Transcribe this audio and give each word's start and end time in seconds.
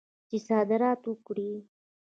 چې 0.29 0.37
صادرات 0.47 1.01
وکړي. 1.07 1.51